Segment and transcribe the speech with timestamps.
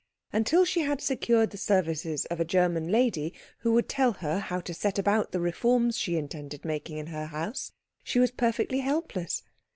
[0.33, 4.59] Until she had secured the services of a German lady who would tell her how
[4.59, 7.71] to set about the reforms she intended making in her house,
[8.03, 9.43] she was perfectly helpless.